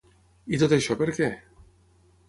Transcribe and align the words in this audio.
I 0.57 0.59
tot 0.63 0.73
això 0.79 0.97
per 1.03 1.09
què? 1.19 1.31